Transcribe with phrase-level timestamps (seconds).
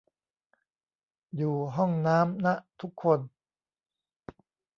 [1.35, 3.19] อยู่ห้องน้ำนะทุกคน